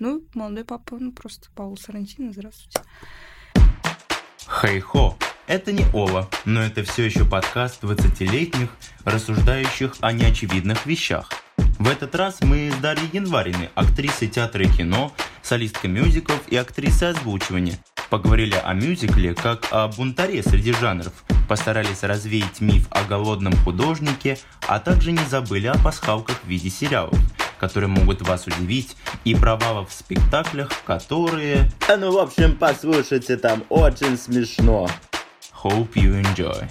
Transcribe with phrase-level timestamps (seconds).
[0.00, 2.80] Ну, молодой папа, ну просто Паул Сарантино, здравствуйте.
[4.48, 5.14] Хей-хо,
[5.46, 8.70] это не Ола, но это все еще подкаст 20-летних,
[9.04, 11.28] рассуждающих о неочевидных вещах.
[11.78, 17.10] В этот раз мы с Дарьей Январиной, актрисой театра и кино, солисткой мюзиклов и актрисой
[17.10, 17.78] озвучивания,
[18.08, 21.12] поговорили о мюзикле как о бунтаре среди жанров,
[21.46, 27.18] постарались развеять миф о голодном художнике, а также не забыли о пасхалках в виде сериалов,
[27.60, 31.70] которые могут вас удивить, и провалов в спектаклях, которые...
[31.88, 34.88] А ну, в общем, послушайте, там очень смешно.
[35.62, 36.66] Hope you enjoy.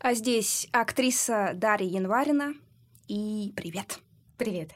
[0.00, 2.54] А здесь актриса Дарья Январина.
[3.08, 3.98] И привет.
[4.36, 4.70] Привет.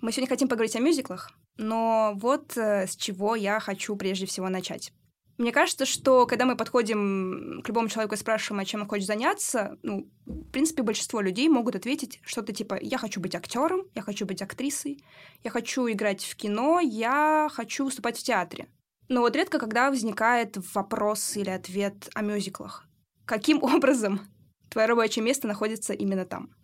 [0.00, 4.48] Мы сегодня хотим поговорить о мюзиклах, но вот э, с чего я хочу прежде всего
[4.48, 4.92] начать.
[5.38, 9.06] Мне кажется, что когда мы подходим к любому человеку и спрашиваем, о чем он хочет
[9.06, 14.02] заняться, ну, в принципе, большинство людей могут ответить что-то типа «я хочу быть актером», «я
[14.02, 15.02] хочу быть актрисой»,
[15.42, 18.68] «я хочу играть в кино», «я хочу выступать в театре».
[19.08, 22.86] Но вот редко когда возникает вопрос или ответ о мюзиклах.
[23.24, 24.20] Каким образом
[24.68, 26.54] твое рабочее место находится именно там?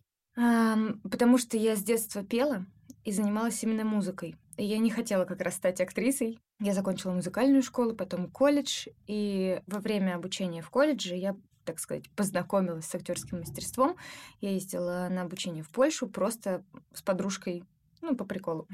[1.03, 2.65] Потому что я с детства пела
[3.05, 4.37] и занималась именно музыкой.
[4.57, 6.39] И я не хотела как раз стать актрисой.
[6.61, 8.89] Я закончила музыкальную школу, потом колледж.
[9.07, 11.37] И во время обучения в колледже я
[11.69, 13.97] так сказать, познакомилась с актерским мастерством.
[14.41, 17.63] Я ездила на обучение в Польшу просто с подружкой,
[18.01, 18.67] ну, по приколу.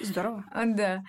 [0.00, 0.44] Здорово.
[0.76, 1.04] Да.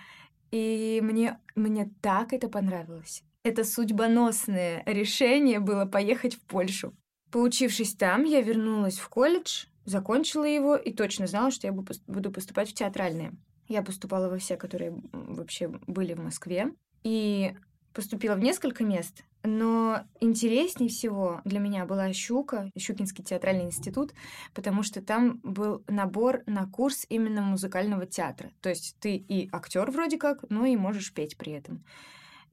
[0.52, 3.24] И мне, мне так это понравилось.
[3.42, 6.94] Это судьбоносное решение было поехать в Польшу.
[7.32, 12.70] Поучившись там, я вернулась в колледж, закончила его и точно знала, что я буду поступать
[12.70, 13.36] в театральные.
[13.68, 16.72] Я поступала во все, которые вообще были в Москве.
[17.04, 17.54] И
[17.92, 24.12] поступила в несколько мест, но интереснее всего для меня была Щука, Щукинский театральный институт,
[24.54, 28.50] потому что там был набор на курс именно музыкального театра.
[28.60, 31.84] То есть ты и актер вроде как, но и можешь петь при этом.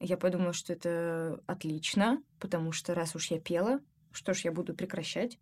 [0.00, 3.80] Я подумала, что это отлично, потому что раз уж я пела,
[4.12, 5.38] что ж я буду прекращать.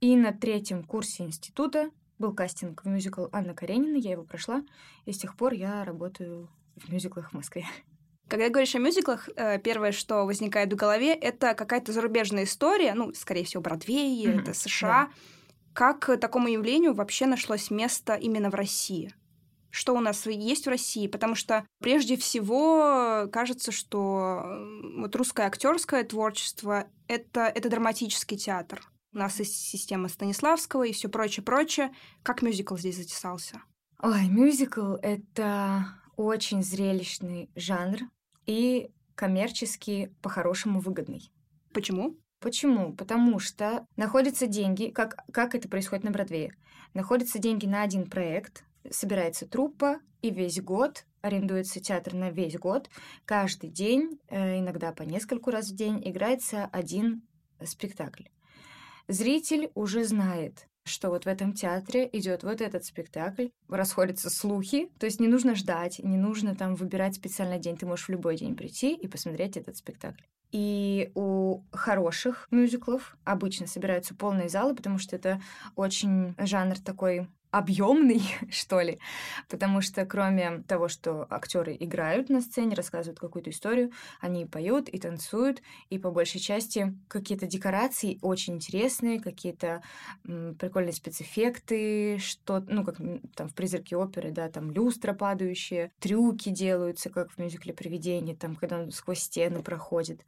[0.00, 4.62] И на третьем курсе института был кастинг в мюзикл Анна Каренина, я его прошла,
[5.04, 7.66] и с тех пор я работаю в мюзиклах в Москве.
[8.28, 13.14] Когда говоришь о мюзиклах, э, первое, что возникает в голове, это какая-то зарубежная история, ну,
[13.14, 14.40] скорее всего, Бродвей, mm-hmm.
[14.42, 15.06] это США.
[15.06, 15.10] Да.
[15.72, 19.14] Как такому явлению вообще нашлось место именно в России?
[19.70, 21.06] Что у нас есть в России?
[21.06, 24.42] Потому что прежде всего кажется, что
[24.96, 28.82] вот русское актерское творчество это, это драматический театр.
[29.12, 31.92] У нас есть система Станиславского и все прочее, прочее.
[32.22, 33.62] Как мюзикл здесь затесался?
[34.02, 35.86] Ой, мюзикл— это
[36.16, 38.00] очень зрелищный жанр
[38.46, 41.32] и коммерчески по-хорошему выгодный.
[41.72, 42.18] Почему?
[42.40, 42.94] Почему?
[42.94, 46.52] Потому что находятся деньги, как, как это происходит на Бродвее.
[46.94, 52.90] Находятся деньги на один проект, собирается труппа, и весь год арендуется театр на весь год.
[53.24, 57.22] Каждый день, э, иногда по нескольку раз в день, играется один
[57.64, 58.24] спектакль
[59.08, 65.06] зритель уже знает, что вот в этом театре идет вот этот спектакль, расходятся слухи, то
[65.06, 68.56] есть не нужно ждать, не нужно там выбирать специальный день, ты можешь в любой день
[68.56, 70.22] прийти и посмотреть этот спектакль.
[70.50, 75.42] И у хороших мюзиклов обычно собираются полные залы, потому что это
[75.76, 78.98] очень жанр такой объемный, что ли,
[79.48, 84.98] потому что кроме того, что актеры играют на сцене, рассказывают какую-то историю, они поют и
[84.98, 89.82] танцуют, и по большей части какие-то декорации очень интересные, какие-то
[90.22, 92.96] прикольные спецэффекты, что, ну, как
[93.34, 98.56] там в «Призраке оперы», да, там люстра падающие, трюки делаются, как в мюзикле «Привидение», там,
[98.56, 100.24] когда он сквозь стены проходит,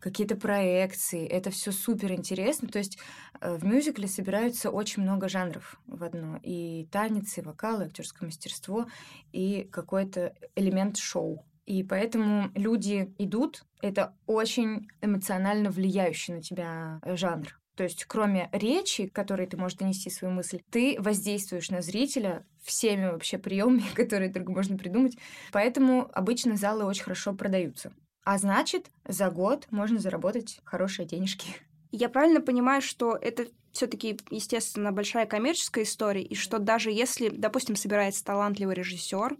[0.00, 2.98] какие-то проекции, это все супер интересно, то есть
[3.40, 7.84] э, в мюзикле собираются очень много жанров в одно, и и танец, и вокал, и
[7.84, 8.86] актерское мастерство,
[9.32, 11.44] и какой-то элемент шоу.
[11.66, 17.58] И поэтому люди идут, это очень эмоционально влияющий на тебя э, жанр.
[17.74, 23.06] То есть, кроме речи, которой ты можешь донести свою мысль, ты воздействуешь на зрителя всеми
[23.06, 25.16] вообще приемами, которые только можно придумать.
[25.52, 27.92] Поэтому обычно залы очень хорошо продаются.
[28.24, 31.48] А значит, за год можно заработать хорошие денежки.
[31.90, 37.74] Я правильно понимаю, что это все-таки, естественно, большая коммерческая история, и что даже если, допустим,
[37.74, 39.36] собирается талантливый режиссер,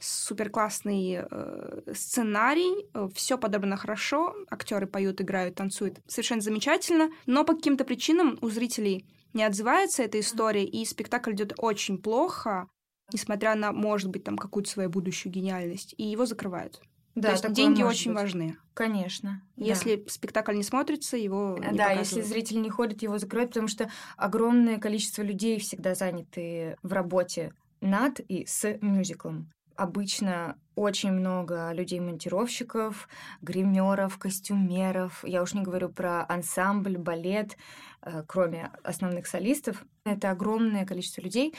[0.00, 7.44] супер классный э, сценарий, э, все подобрано хорошо, актеры поют, играют, танцуют, совершенно замечательно, но
[7.44, 12.68] по каким-то причинам у зрителей не отзывается эта история, и спектакль идет очень плохо,
[13.12, 16.80] несмотря на, может быть, там какую-то свою будущую гениальность, и его закрывают.
[17.16, 18.22] Да, То есть деньги очень быть.
[18.22, 18.56] важны.
[18.74, 19.42] Конечно.
[19.56, 19.64] да.
[19.64, 22.26] Если спектакль не смотрится, его не да, если показывают.
[22.26, 28.20] зритель не ходит, его закроют, потому что огромное количество людей всегда заняты в работе над
[28.20, 29.50] и с мюзиклом.
[29.76, 33.08] Обычно очень много людей-монтировщиков,
[33.40, 35.24] гримеров, костюмеров.
[35.24, 37.56] Я уж не говорю про ансамбль, балет,
[38.02, 39.84] э, кроме основных солистов.
[40.04, 41.54] Это огромное количество людей,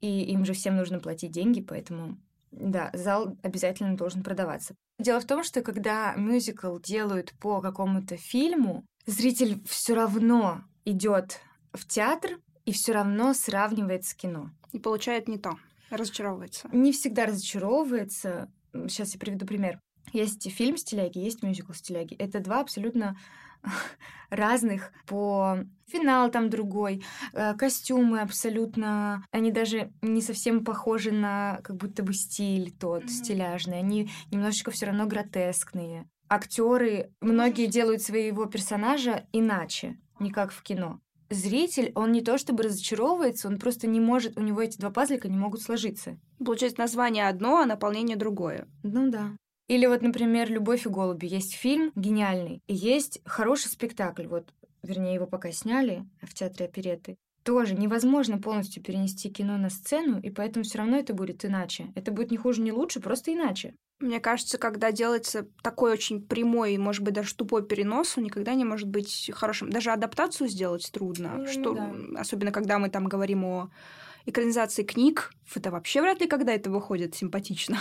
[0.00, 2.18] и им же всем нужно платить деньги, поэтому
[2.52, 4.74] да, зал обязательно должен продаваться.
[4.98, 11.40] Дело в том, что когда мюзикл делают по какому-то фильму, зритель все равно идет
[11.72, 14.50] в театр и все равно сравнивает с кино.
[14.72, 15.58] И получает не то.
[15.90, 16.68] Разочаровывается.
[16.72, 18.50] Не всегда разочаровывается.
[18.72, 19.80] Сейчас я приведу пример.
[20.12, 22.14] Есть фильм «Стиляги», есть мюзикл «Стиляги».
[22.14, 23.16] Это два абсолютно
[24.30, 27.04] разных по финал там другой,
[27.34, 33.08] э, костюмы абсолютно, они даже не совсем похожи на как будто бы стиль тот Мгм.
[33.10, 36.08] стиляжный, они немножечко все равно гротескные.
[36.28, 41.00] Актеры, многие делают своего персонажа иначе, не как в кино.
[41.28, 45.28] Зритель, он не то чтобы разочаровывается, он просто не может, у него эти два пазлика
[45.28, 46.18] не могут сложиться.
[46.38, 48.66] Получается, название одно, а наполнение другое.
[48.82, 49.32] Ну да.
[49.68, 51.26] Или вот, например, «Любовь и голуби».
[51.26, 54.26] Есть фильм гениальный, и есть хороший спектакль.
[54.26, 57.16] Вот, вернее, его пока сняли в театре опереты.
[57.42, 61.92] Тоже невозможно полностью перенести кино на сцену, и поэтому все равно это будет иначе.
[61.96, 63.74] Это будет не хуже, не лучше, просто иначе.
[63.98, 68.64] Мне кажется, когда делается такой очень прямой, может быть, даже тупой перенос, он никогда не
[68.64, 69.70] может быть хорошим.
[69.70, 71.34] Даже адаптацию сделать трудно.
[71.38, 71.92] Ну, что, да.
[72.16, 73.70] Особенно, когда мы там говорим о
[74.26, 75.32] экранизации книг.
[75.54, 77.78] Это вообще вряд ли когда это выходит симпатично.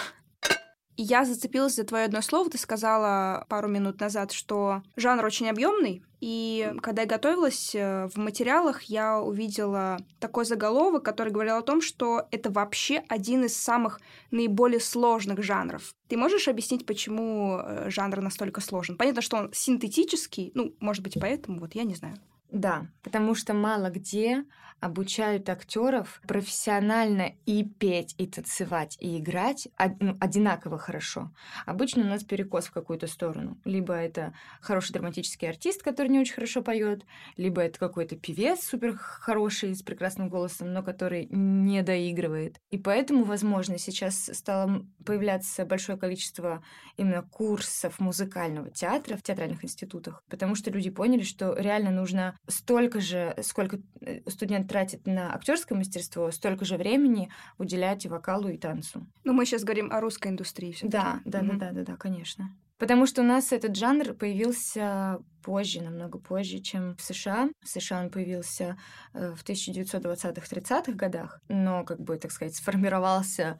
[1.03, 2.51] Я зацепилась за твое одно слово.
[2.51, 6.03] Ты сказала пару минут назад, что жанр очень объемный.
[6.19, 11.81] И когда я готовилась э, в материалах, я увидела такой заголовок, который говорил о том,
[11.81, 13.99] что это вообще один из самых
[14.29, 15.95] наиболее сложных жанров.
[16.07, 18.95] Ты можешь объяснить, почему э, жанр настолько сложен?
[18.95, 22.17] Понятно, что он синтетический, ну, может быть, поэтому, вот я не знаю.
[22.51, 24.45] Да, потому что мало где
[24.81, 29.67] обучают актеров профессионально и петь, и танцевать, и играть
[29.99, 31.31] ну, одинаково хорошо.
[31.65, 33.57] Обычно у нас перекос в какую-то сторону.
[33.63, 37.05] Либо это хороший драматический артист, который не очень хорошо поет,
[37.37, 42.59] либо это какой-то певец супер хороший с прекрасным голосом, но который не доигрывает.
[42.71, 46.63] И поэтому, возможно, сейчас стало появляться большое количество
[46.97, 52.99] именно курсов музыкального театра в театральных институтах, потому что люди поняли, что реально нужно столько
[52.99, 58.57] же, сколько э, студент тратит на актерское мастерство, столько же времени уделять и вокалу, и
[58.57, 59.05] танцу.
[59.25, 60.77] Ну, мы сейчас говорим о русской индустрии.
[60.81, 62.55] Да, да, да, да, да, да, конечно.
[62.77, 67.49] Потому что у нас этот жанр появился позже, намного позже, чем в США.
[67.61, 68.77] В США он появился
[69.13, 73.59] э, в 1920-30-х годах, но, как бы, так сказать, сформировался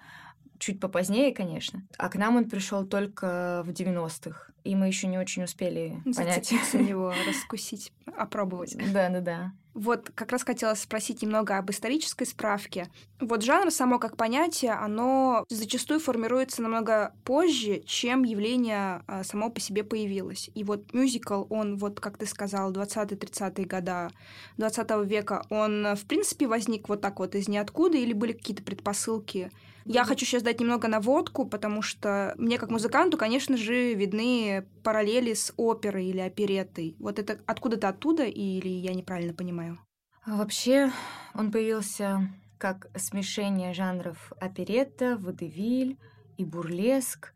[0.59, 1.83] чуть попозднее, конечно.
[1.97, 6.45] А к нам он пришел только в 90-х, и мы еще не очень успели понять.
[6.45, 8.77] Зацепиться за него, раскусить, опробовать.
[8.93, 9.51] Да, да, да.
[9.73, 12.89] Вот как раз хотела спросить немного об исторической справке.
[13.21, 19.61] Вот жанр само как понятие, оно зачастую формируется намного позже, чем явление а, само по
[19.61, 20.49] себе появилось.
[20.55, 24.11] И вот мюзикл, он, вот как ты сказал, 20-30-е года
[24.57, 29.51] 20 века, он, в принципе, возник вот так вот из ниоткуда или были какие-то предпосылки?
[29.85, 35.33] Я хочу сейчас дать немного наводку, потому что мне как музыканту, конечно же, видны параллели
[35.33, 36.95] с оперой или опереттой.
[36.99, 39.79] Вот это откуда-то оттуда или я неправильно понимаю?
[40.23, 40.91] А Вообще,
[41.33, 45.97] он появился как смешение жанров оперетта, водевиль
[46.37, 47.33] и бурлеск,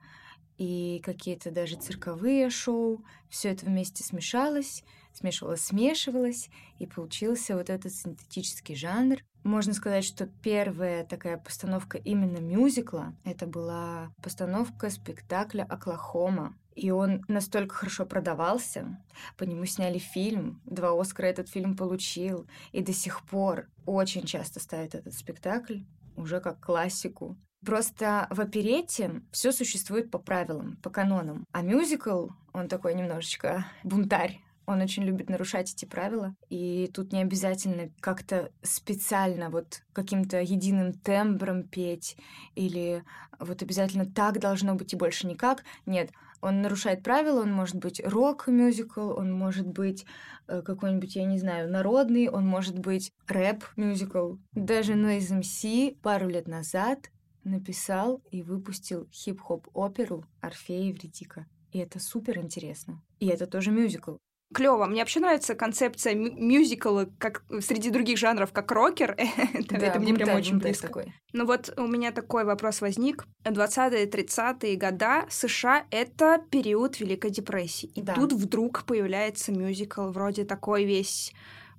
[0.58, 3.04] и какие-то даже цирковые шоу.
[3.30, 9.18] Все это вместе смешалось, смешивалось, смешивалось, и получился вот этот синтетический жанр.
[9.46, 16.58] Можно сказать, что первая такая постановка именно мюзикла— это была постановка спектакля «Оклахома».
[16.74, 19.00] И он настолько хорошо продавался,
[19.38, 24.60] по нему сняли фильм, два Оскара этот фильм получил, и до сих пор очень часто
[24.60, 25.82] ставят этот спектакль
[26.16, 27.38] уже как классику.
[27.64, 31.46] Просто в оперете все существует по правилам, по канонам.
[31.52, 34.42] А мюзикл, он такой немножечко бунтарь.
[34.66, 36.36] Он очень любит нарушать эти правила.
[36.50, 42.18] И тут не обязательно как-то специально вот каким-то единым тембром петь
[42.56, 43.04] или
[43.40, 45.64] вот обязательно так должно быть и больше никак.
[45.86, 50.06] Нет, он нарушает правила, он может быть рок-мюзикл, он может быть
[50.48, 54.36] э, какой-нибудь, я не знаю, народный, он может быть рэп-мюзикл.
[54.54, 57.12] Даже Noise MC пару лет назад
[57.44, 61.48] написал и выпустил хип-хоп-оперу «Орфея Евредика».
[61.72, 63.02] И это супер интересно.
[63.20, 64.16] И это тоже мюзикл.
[64.54, 64.86] Клево.
[64.86, 69.16] Мне вообще нравится концепция мюзикла, как среди других жанров, как рокер.
[69.18, 70.88] это, Да, это мне прям очень близко.
[70.88, 71.14] такой.
[71.34, 73.26] Ну вот у меня такой вопрос возник.
[73.44, 77.88] 20-е, 30-е года США— это период Великой депрессии.
[77.96, 78.14] И Да.
[78.14, 81.34] тут вдруг появляется мюзикл, вроде такой весь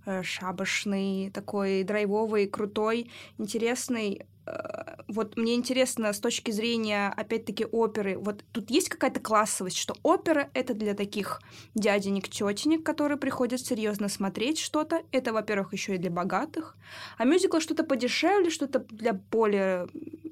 [0.05, 4.27] э, шабашный, такой драйвовый, крутой, интересный.
[4.47, 8.19] Э, Вот мне интересно с точки зрения, опять-таки, оперы.
[8.19, 11.41] Вот тут есть какая-то классовость, что опера— это для таких
[11.75, 15.03] дяденек, тетенек, которые приходят серьезно смотреть что-то.
[15.13, 16.77] Это, во-первых, еще и для богатых.
[17.19, 19.87] А мюзикл что-то подешевле, что-то для более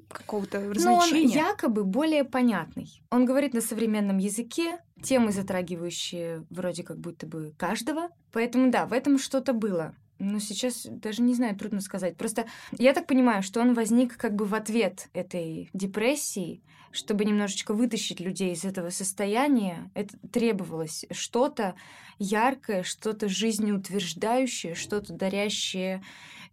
[0.09, 1.35] какого-то Но он развлечения.
[1.35, 3.01] якобы более понятный.
[3.11, 8.09] Он говорит на современном языке, темы затрагивающие вроде как будто бы каждого.
[8.31, 9.93] Поэтому да, в этом что-то было.
[10.19, 12.15] Но сейчас даже не знаю, трудно сказать.
[12.15, 12.45] Просто
[12.77, 18.21] я так понимаю, что он возник как бы в ответ этой депрессии, чтобы немножечко вытащить
[18.21, 19.91] людей из этого состояния.
[19.93, 21.75] Это требовалось что-то
[22.17, 26.01] яркое, что-то жизнеутверждающее, что-то дарящее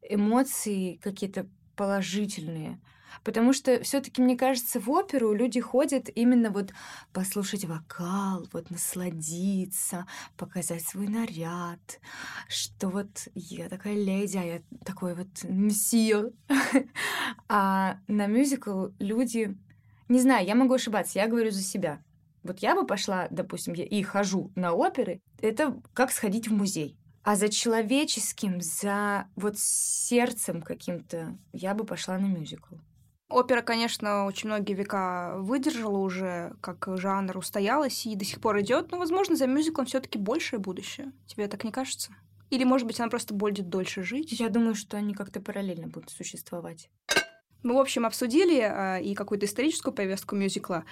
[0.09, 2.81] эмоции какие-то положительные.
[3.25, 6.73] Потому что все-таки, мне кажется, в оперу люди ходят именно вот
[7.13, 12.01] послушать вокал, вот насладиться, показать свой наряд,
[12.49, 16.33] что вот я такая леди, а я такой вот месье.
[17.49, 19.57] А на мюзикл люди...
[20.09, 22.03] Не знаю, я могу ошибаться, я говорю за себя.
[22.43, 26.99] Вот я бы пошла, допустим, я и хожу на оперы, это как сходить в музей.
[27.23, 32.77] А за человеческим, за вот сердцем каким-то я бы пошла на мюзикл.
[33.33, 38.91] Опера, конечно, очень многие века выдержала уже, как жанр устоялась и до сих пор идет,
[38.91, 41.13] но, возможно, за мюзиклом все-таки большее будущее.
[41.27, 42.15] Тебе так не кажется?
[42.51, 44.33] Или, может быть, она просто будет дольше жить?
[44.33, 46.91] Я думаю, что они как-то параллельно будут существовать.
[47.63, 50.85] Мы, в общем, обсудили а, и какую-то историческую повестку мюзикла.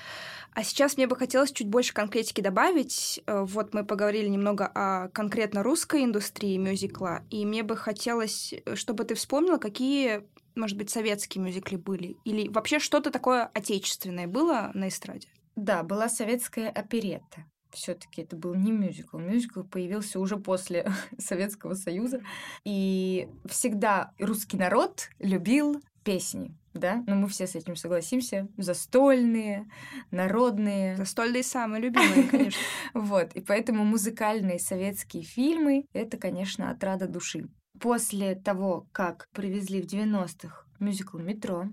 [0.55, 3.21] А сейчас мне бы хотелось чуть больше конкретики добавить.
[3.27, 8.77] Э, Вот мы поговорили немного о конкретно русской индустрии мюзикла, и мне бы хотелось, э,
[8.77, 10.23] чтобы ты вспомнила, какие,
[10.55, 15.29] может быть, советские мюзикли были, или вообще что-то такое отечественное было на эстраде.
[15.57, 17.45] Да, была советская оперетта.
[17.71, 19.19] Все-таки это был не мюзикл.
[19.19, 22.21] Мюзикл появился уже после Советского Союза.
[22.65, 27.05] И всегда русский народ любил песни, да?
[27.07, 28.49] Но мы все с этим согласимся.
[28.57, 29.67] Застольные,
[30.11, 30.97] народные.
[30.97, 32.61] Застольные самые любимые, конечно.
[32.95, 33.33] Вот.
[33.35, 37.49] И поэтому музыкальные советские фильмы— это, конечно, отрада души.
[37.81, 41.69] После того, как привезли в 90-х мюзикл «Метро»,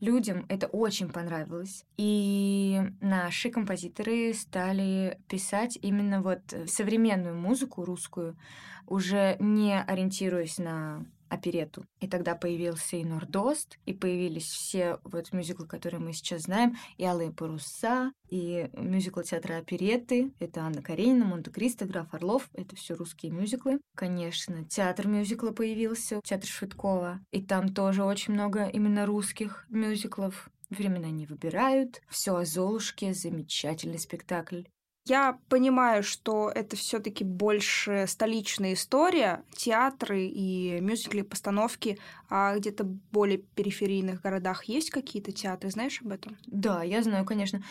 [0.00, 1.84] людям это очень понравилось.
[1.96, 8.36] И наши композиторы стали писать именно вот современную музыку русскую,
[8.86, 11.86] уже не ориентируясь на оперету.
[12.00, 17.04] И тогда появился и Нордост, и появились все вот мюзиклы, которые мы сейчас знаем, и
[17.04, 20.32] «Алые паруса», и мюзикл театра опереты.
[20.40, 22.48] Это Анна Каренина, Монте-Кристо, Граф Орлов.
[22.52, 23.80] Это все русские мюзиклы.
[23.94, 27.20] Конечно, театр мюзикла появился, театр Швидкова.
[27.30, 30.50] И там тоже очень много именно русских мюзиклов.
[30.70, 32.02] Времена не выбирают.
[32.08, 33.14] Все о Золушке.
[33.14, 34.62] Замечательный спектакль.
[35.06, 41.98] Я понимаю, что это все-таки больше столичная история, театры и мюзикли, постановки,
[42.30, 46.38] а где-то более периферийных городах есть какие-то театры, знаешь об этом?
[46.46, 47.62] Да, я знаю, конечно.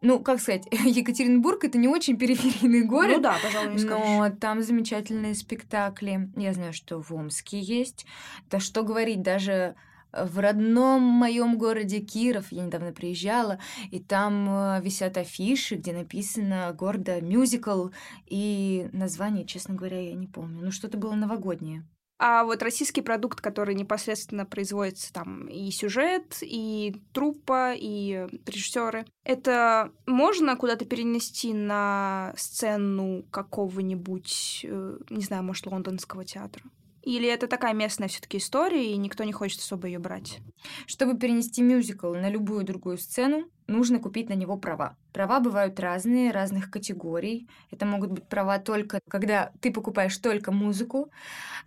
[0.00, 3.16] Ну, как сказать, Екатеринбург это не очень периферийный город.
[3.16, 4.06] Ну да, пожалуй, не скажешь.
[4.06, 6.30] Но там замечательные спектакли.
[6.36, 8.06] Я знаю, что в Омске есть.
[8.48, 9.74] Да что говорить, даже
[10.12, 13.58] в родном моем городе Киров я недавно приезжала,
[13.90, 17.88] и там э, висят афиши, где написано гордо мюзикл,
[18.26, 20.64] и название, честно говоря, я не помню.
[20.64, 21.84] Ну, что-то было новогоднее.
[22.20, 29.92] А вот российский продукт, который непосредственно производится там и сюжет, и труппа, и режиссеры, это
[30.04, 36.64] можно куда-то перенести на сцену какого-нибудь, э, не знаю, может, лондонского театра?
[37.02, 40.40] Или это такая местная все-таки история, и никто не хочет особо ее брать?
[40.86, 44.96] Чтобы перенести мюзикл на любую другую сцену, нужно купить на него права.
[45.12, 47.48] Права бывают разные, разных категорий.
[47.70, 51.10] Это могут быть права только, когда ты покупаешь только музыку,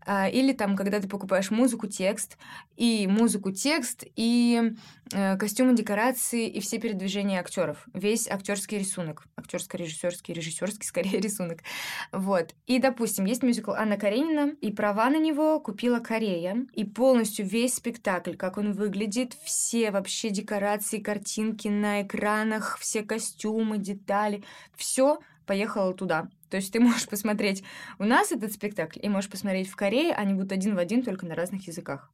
[0.05, 2.37] а, или там, когда ты покупаешь музыку, текст,
[2.75, 4.73] и музыку, текст, и
[5.13, 7.87] э, костюмы, декорации, и все передвижения актеров.
[7.93, 9.25] Весь актерский рисунок.
[9.35, 11.59] Актерско-режиссерский, режиссерский скорее рисунок.
[12.11, 12.55] Вот.
[12.65, 16.65] И, допустим, есть мюзикл Анна Каренина, и права на него купила Корея.
[16.73, 23.30] И полностью весь спектакль, как он выглядит, все вообще декорации, картинки на экранах, все костюмы,
[23.77, 24.43] детали,
[24.75, 26.29] все поехало туда.
[26.49, 27.63] То есть ты можешь посмотреть
[27.99, 31.25] у нас этот спектакль и можешь посмотреть в Корее, они будут один в один, только
[31.25, 32.11] на разных языках.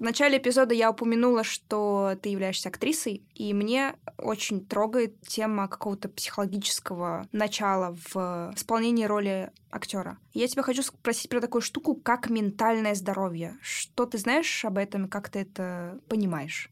[0.00, 6.08] В начале эпизода я упомянула, что ты являешься актрисой, и мне очень трогает тема какого-то
[6.08, 10.16] психологического начала в исполнении роли актера.
[10.32, 13.58] Я тебя хочу спросить про такую штуку, как ментальное здоровье.
[13.60, 16.70] Что ты знаешь об этом как ты это понимаешь?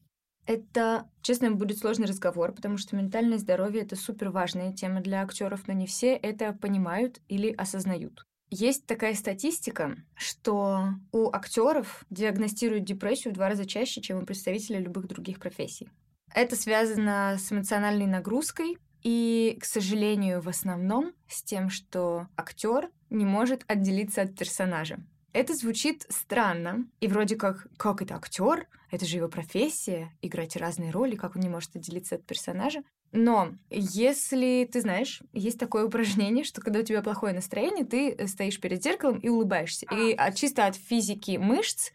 [0.49, 5.69] Это, честно, будет сложный разговор, потому что ментальное здоровье это супер важная тема для актеров,
[5.69, 8.25] но не все это понимают или осознают.
[8.49, 14.79] Есть такая статистика, что у актеров диагностируют депрессию в два раза чаще, чем у представителей
[14.79, 15.91] любых других профессий.
[16.35, 23.27] Это связано с эмоциональной нагрузкой и, к сожалению, в основном с тем, что актер не
[23.27, 24.99] может отделиться от персонажа.
[25.39, 28.67] Это звучит странно, и вроде как, как это актер?
[28.91, 32.83] Это же его профессия, играть разные роли, как он не может отделиться от персонажа.
[33.13, 38.59] Но если ты знаешь, есть такое упражнение, что когда у тебя плохое настроение, ты стоишь
[38.59, 39.87] перед зеркалом и улыбаешься.
[39.93, 41.93] И от, чисто от физики мышц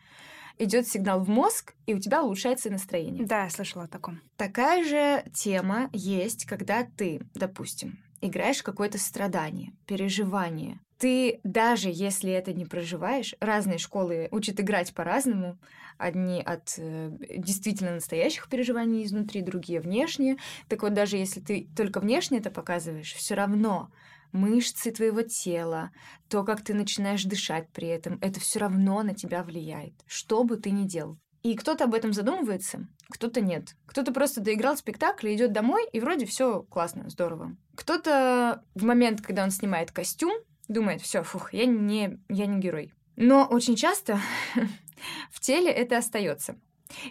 [0.58, 3.26] идет сигнал в мозг, и у тебя улучшается настроение.
[3.26, 4.22] Да, я слышала о таком.
[4.38, 12.54] Такая же тема есть, когда ты, допустим, играешь какое-то страдание, переживание, ты даже если это
[12.54, 15.60] не проживаешь, разные школы учат играть по-разному.
[15.98, 20.38] Одни от э, действительно настоящих переживаний изнутри, другие внешние.
[20.70, 23.92] Так вот, даже если ты только внешне это показываешь, все равно
[24.32, 25.92] мышцы твоего тела,
[26.30, 30.56] то, как ты начинаешь дышать при этом, это все равно на тебя влияет, что бы
[30.56, 31.18] ты ни делал.
[31.42, 33.76] И кто-то об этом задумывается, кто-то нет.
[33.88, 37.58] Кто-то просто доиграл спектакль, идет домой, и вроде все классно, здорово.
[37.76, 40.32] Кто-то в момент, когда он снимает костюм,
[40.68, 42.94] думает, все, фух, я не, я не герой.
[43.16, 44.20] Но очень часто
[45.32, 46.58] в теле это остается.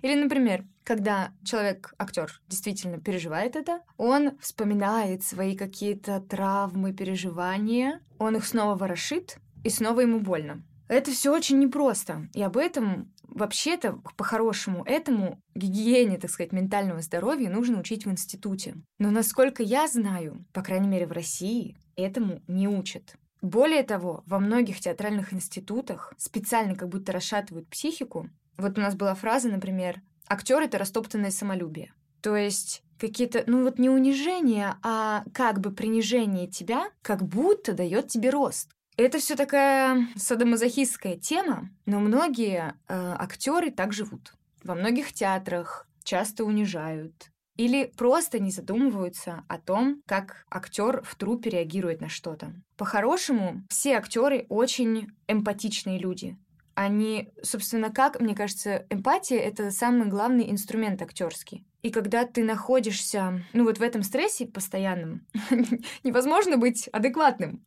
[0.02, 8.36] Или, например, когда человек, актер, действительно переживает это, он вспоминает свои какие-то травмы, переживания, он
[8.36, 10.62] их снова ворошит, и снова ему больно.
[10.88, 12.28] Это все очень непросто.
[12.34, 18.74] И об этом вообще-то, по-хорошему, этому гигиене, так сказать, ментального здоровья нужно учить в институте.
[18.98, 23.16] Но насколько я знаю, по крайней мере в России, этому не учат.
[23.42, 28.30] Более того, во многих театральных институтах специально как будто расшатывают психику.
[28.56, 31.92] Вот у нас была фраза, например, актер это растоптанное самолюбие.
[32.20, 38.06] То есть какие-то, ну вот не унижение, а как бы принижение тебя, как будто дает
[38.06, 38.70] тебе рост.
[38.96, 44.34] Это все такая садомазохистская тема, но многие э, актеры так живут.
[44.62, 51.50] Во многих театрах часто унижают, или просто не задумываются о том, как актер в трупе
[51.50, 52.54] реагирует на что-то.
[52.76, 56.36] По-хорошему, все актеры очень эмпатичные люди.
[56.74, 61.66] Они, собственно, как, мне кажется, эмпатия— это самый главный инструмент актерский.
[61.82, 65.26] И когда ты находишься, ну вот в этом стрессе постоянном,
[66.04, 67.64] невозможно быть адекватным.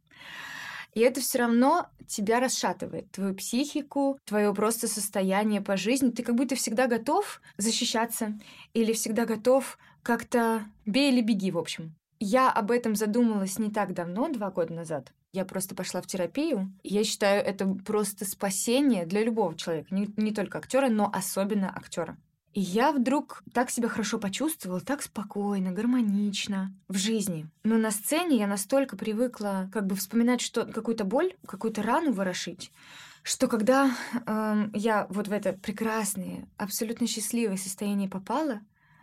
[0.95, 6.09] И это все равно тебя расшатывает, твою психику, твое просто состояние по жизни.
[6.09, 8.39] Ты как будто всегда готов защищаться
[8.73, 11.95] или всегда готов как-то бей или беги, в общем.
[12.19, 15.11] Я об этом задумалась не так давно, два года назад.
[15.33, 16.73] Я просто пошла в терапию.
[16.81, 22.17] Я считаю, это просто спасение для любого человека, не, не только актера, но особенно актера.
[22.55, 27.49] И я вдруг так себя хорошо почувствовала, так спокойно, гармонично в жизни.
[27.65, 32.71] Но на сцене я настолько привыкла как бы вспоминать что какую-то боль, какую-то рану ворошить,
[33.23, 33.91] что когда
[34.25, 38.61] э, я вот в это прекрасное, абсолютно счастливое состояние попала,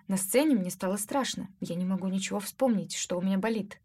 [0.08, 1.48] на сцене мне стало страшно.
[1.60, 3.82] Я не могу ничего вспомнить, что у меня болит.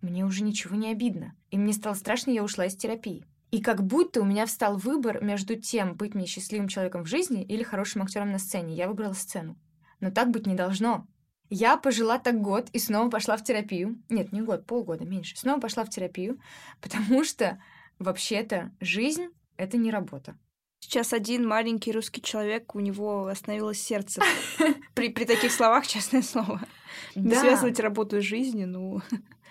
[0.00, 1.34] Мне уже ничего не обидно.
[1.50, 3.26] И мне стало страшно, я ушла из терапии.
[3.50, 7.44] И как будто у меня встал выбор между тем, быть мне счастливым человеком в жизни
[7.44, 8.74] или хорошим актером на сцене.
[8.74, 9.56] Я выбрала сцену.
[10.00, 11.06] Но так быть не должно.
[11.50, 14.02] Я пожила так год и снова пошла в терапию.
[14.08, 15.36] Нет, не год, полгода, меньше.
[15.36, 16.40] Снова пошла в терапию,
[16.80, 17.62] потому что
[17.98, 20.36] вообще-то жизнь— это не работа.
[20.80, 24.20] Сейчас один маленький русский человек, у него остановилось сердце.
[24.94, 26.60] При, при таких словах, честное слово.
[27.14, 27.40] Да.
[27.40, 29.00] связывать работу с жизнью, ну...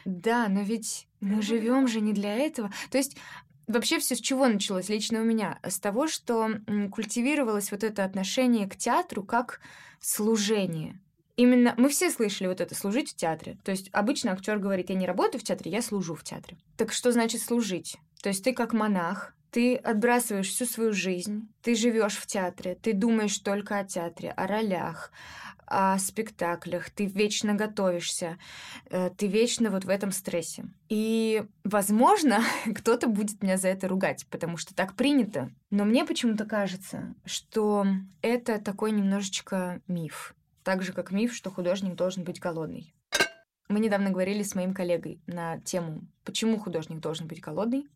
[0.06, 2.72] Да, но ведь мы живем же не для этого.
[2.92, 3.18] То есть
[3.68, 5.60] Вообще все с чего началось лично у меня?
[5.64, 6.50] С того, что
[6.92, 9.62] культивировалось вот это отношение к театру как
[10.00, 11.00] служение.
[11.36, 13.58] Именно мы все слышали вот это служить в театре.
[13.64, 16.58] То есть обычно актер говорит, я не работаю в театре, я служу в театре.
[16.78, 17.98] Так что значит служить?
[18.22, 22.94] То есть ты как монах, ты отбрасываешь всю свою жизнь, ты живешь в театре, ты
[22.94, 25.12] думаешь только о театре, о ролях,
[25.74, 28.38] о спектаклях, ты вечно готовишься,
[28.90, 30.66] э, ты вечно вот в этом стрессе.
[30.90, 32.42] И, возможно,
[32.76, 35.52] кто-то будет меня за это ругать, потому что так принято.
[35.72, 37.86] Но мне почему-то кажется, что
[38.22, 40.36] это такой немножечко миф.
[40.64, 42.94] Так же, как миф, что художник должен быть голодный.
[43.68, 47.88] Мы недавно говорили с моим коллегой на тему, почему художник должен быть голодный.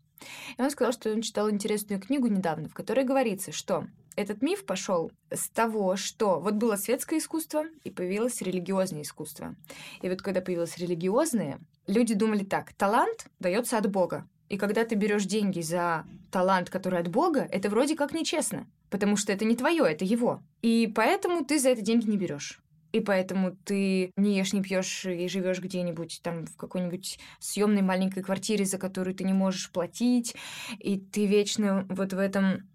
[0.58, 4.66] И он сказал, что он читал интересную книгу недавно, в которой говорится, что этот миф
[4.66, 9.56] пошел с того, что вот было светское искусство и появилось религиозное искусство.
[10.02, 14.28] И вот когда появилось религиозное, люди думали так, талант дается от Бога.
[14.50, 19.18] И когда ты берешь деньги за талант, который от Бога, это вроде как нечестно, потому
[19.18, 20.42] что это не твое, это его.
[20.62, 22.60] И поэтому ты за это деньги не берешь.
[22.92, 28.24] И поэтому ты не ешь, не пьешь и живешь где-нибудь там в какой-нибудь съемной маленькой
[28.24, 30.36] квартире, за которую ты не можешь платить,
[30.80, 32.68] и ты вечно вот в этом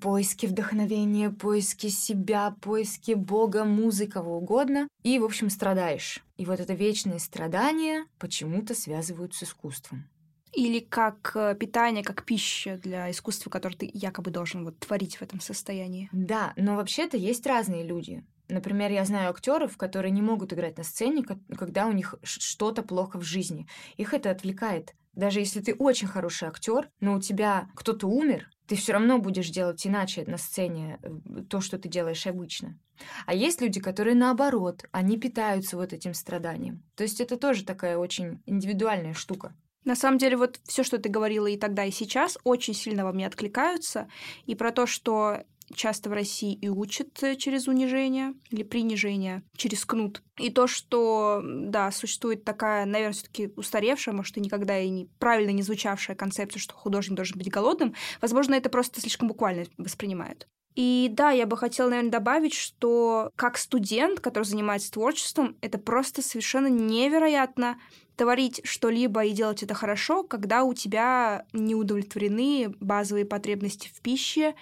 [0.00, 6.24] поиске вдохновения, поиске себя, поиске Бога, музыки, кого угодно, и, в общем, страдаешь.
[6.36, 10.08] И вот это вечное страдание почему-то связывают с искусством.
[10.52, 15.22] Или как э, питание, как пища для искусства, которое ты якобы должен вот творить в
[15.22, 16.08] этом состоянии.
[16.12, 18.24] Да, но вообще-то есть разные люди.
[18.50, 23.18] Например, я знаю актеров, которые не могут играть на сцене, когда у них что-то плохо
[23.18, 23.66] в жизни.
[23.96, 24.94] Их это отвлекает.
[25.14, 29.50] Даже если ты очень хороший актер, но у тебя кто-то умер, ты все равно будешь
[29.50, 32.78] делать иначе на сцене э, то, что ты делаешь обычно.
[33.26, 36.84] А есть люди, которые наоборот, они питаются вот этим страданием.
[36.94, 39.56] То есть это тоже такая очень индивидуальная штука.
[39.84, 43.12] На самом деле, вот все, что ты говорила и тогда, и сейчас, очень сильно во
[43.12, 44.08] мне откликаются.
[44.44, 45.42] И про то, что
[45.74, 50.22] часто в России и учат э, через унижение или принижение, через кнут.
[50.38, 55.06] И то, что, да, существует такая, наверное, все таки устаревшая, может, и никогда и не,
[55.18, 60.46] правильно не звучавшая концепция, что художник должен быть голодным, возможно, это просто слишком буквально воспринимают.
[60.76, 66.22] И да, я бы хотела, наверное, добавить, что как студент, который занимается творчеством, это просто
[66.22, 67.78] совершенно невероятно
[68.16, 74.54] творить что-либо и делать это хорошо, когда у тебя не удовлетворены базовые потребности в пище,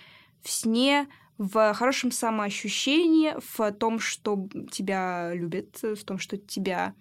[0.43, 6.95] в сне, в хорошем самоощущении, в том, что тебя любят, в том, что тебя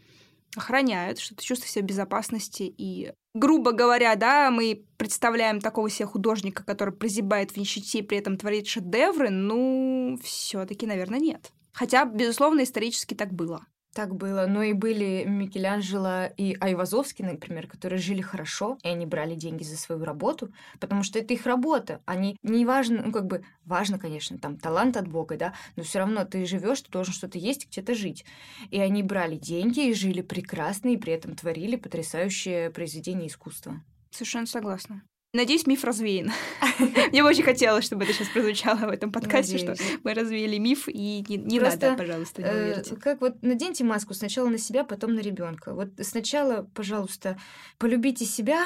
[0.55, 2.73] охраняют, что ты чувствуешь себя в безопасности.
[2.77, 8.37] И, грубо говоря, да, мы представляем такого себе художника, который прозябает в нищете при этом
[8.37, 11.51] творит шедевры, ну, все таки наверное, нет.
[11.73, 13.65] Хотя, безусловно, исторически так было.
[13.97, 14.45] Так было.
[14.45, 19.75] Но и были Микеланджело и Айвазовский, например, которые жили хорошо, и они брали деньги за
[19.75, 21.99] свою работу, потому что это их работа.
[22.05, 25.97] Они не важно, ну как бы важно, конечно, там талант от Бога, да, но все
[25.97, 28.23] равно ты живешь, ты должен что-то есть, где-то жить.
[28.69, 33.81] И они брали деньги и жили прекрасно, и при этом творили потрясающее произведение искусства.
[34.11, 35.01] Совершенно согласна.
[35.33, 36.31] Надеюсь, миф развеян.
[37.11, 40.87] Мне бы очень хотелось, чтобы это сейчас прозвучало в этом подкасте, что мы развеяли миф,
[40.87, 42.95] и не, не Просто, надо, пожалуйста, не э, верьте.
[42.95, 45.73] Как вот наденьте маску сначала на себя, потом на ребенка.
[45.73, 47.37] Вот сначала, пожалуйста,
[47.77, 48.65] полюбите себя,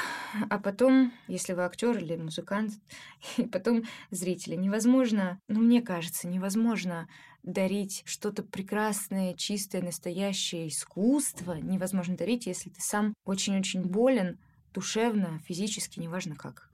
[0.50, 2.74] а потом, если вы актер или музыкант,
[3.36, 4.54] и потом зрители.
[4.54, 7.08] Невозможно, ну, мне кажется, невозможно
[7.42, 14.38] дарить что-то прекрасное, чистое, настоящее искусство невозможно дарить, если ты сам очень-очень болен,
[14.72, 16.68] душевно, физически, неважно как.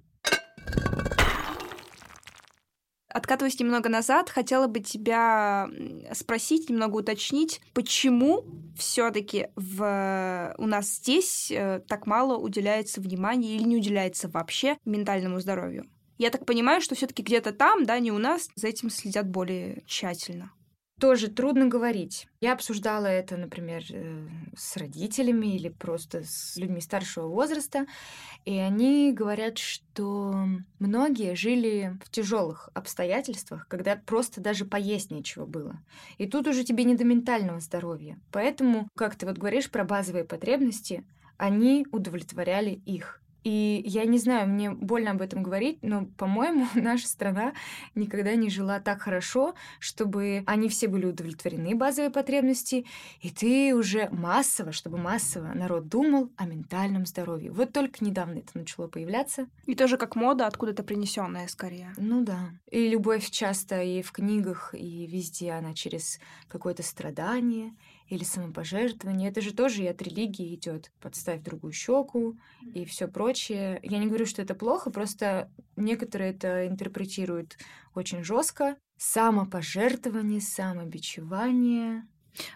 [3.08, 5.68] Откатываясь немного назад, хотела бы тебя
[6.12, 8.44] спросить, немного уточнить, почему
[8.76, 10.54] все-таки в...
[10.58, 15.88] у нас здесь э, так мало уделяется внимания или не уделяется вообще ментальному здоровью?
[16.18, 19.82] Я так понимаю, что все-таки где-то там, да, не у нас, за этим следят более
[19.86, 20.52] тщательно
[20.98, 22.28] тоже трудно говорить.
[22.40, 27.86] Я обсуждала это, например, э, с родителями или просто с людьми старшего возраста,
[28.44, 30.46] и они говорят, что
[30.78, 35.80] многие жили в тяжелых обстоятельствах, когда просто даже поесть нечего было.
[36.18, 38.18] И тут уже тебе не до ментального здоровья.
[38.32, 41.04] Поэтому, как ты вот говоришь про базовые потребности,
[41.36, 43.20] они удовлетворяли их.
[43.44, 47.52] И я не знаю, мне больно об этом говорить, но, по-моему, наша страна
[47.94, 52.84] никогда не жила так хорошо, чтобы они все были удовлетворены, базовые потребности,
[53.20, 57.50] и ты уже массово, чтобы массово народ думал о ментальном здоровье.
[57.50, 59.46] Вот только недавно это начало появляться.
[59.66, 61.92] И тоже как мода, откуда-то принесенная скорее.
[61.96, 62.50] Ну да.
[62.70, 67.72] И любовь часто и в книгах, и везде она через какое-то страдание,
[68.08, 69.30] или самопожертвование.
[69.30, 70.90] Это же тоже и от религии идет.
[71.00, 72.36] Подставь другую щеку
[72.74, 73.80] и все прочее.
[73.82, 77.58] Я не говорю, что это плохо, просто некоторые это интерпретируют
[77.94, 78.76] очень жестко.
[78.96, 82.06] Самопожертвование, самобичевание.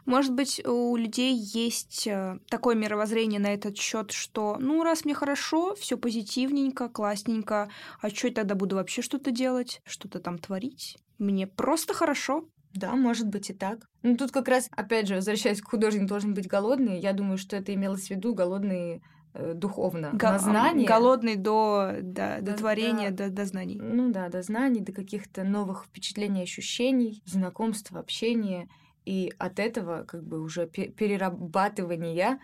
[0.04, 5.14] Может быть, у людей есть э, такое мировоззрение на этот счет, что, ну, раз мне
[5.14, 10.98] хорошо, все позитивненько, классненько, а что я тогда буду вообще что-то делать, что-то там творить?
[11.18, 12.48] Мне просто хорошо.
[12.74, 13.87] Да, может быть и так.
[14.02, 17.56] Ну, тут как раз, опять же, возвращаясь к художник должен быть голодный, я думаю, что
[17.56, 19.02] это имелось в виду голодный
[19.35, 20.87] э, духовно, Го- на знания.
[20.87, 23.78] Голодный до, до, до, до творения, до, до знаний.
[23.80, 28.68] Ну да, до знаний, до каких-то новых впечатлений, ощущений, знакомств, общения.
[29.04, 32.38] И от этого как бы уже перерабатывания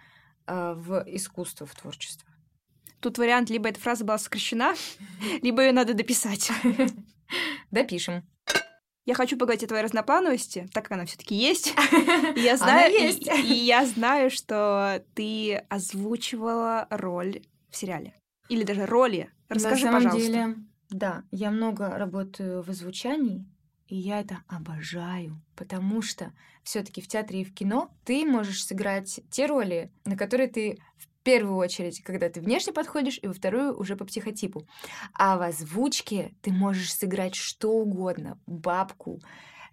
[0.47, 2.29] э, в искусство, в творчество.
[3.01, 4.75] Тут вариант, либо эта фраза была сокращена,
[5.43, 6.51] либо ее надо дописать.
[7.71, 8.25] Допишем.
[9.09, 11.73] Я хочу поговорить о твоей разноплановости, так как она все-таки есть.
[12.37, 13.27] И я знаю, есть.
[13.27, 17.40] И, и я знаю, что ты озвучивала роль
[17.71, 18.12] в сериале.
[18.51, 19.31] Или даже роли.
[19.49, 20.31] Расскажи, На самом пожалуйста.
[20.31, 20.57] деле,
[20.90, 23.47] да, я много работаю в озвучании,
[23.87, 29.21] и я это обожаю, потому что все-таки в театре и в кино ты можешь сыграть
[29.31, 33.79] те роли, на которые ты в первую очередь, когда ты внешне подходишь, и во вторую
[33.79, 34.67] уже по психотипу.
[35.12, 38.38] А в озвучке ты можешь сыграть что угодно.
[38.47, 39.21] Бабку,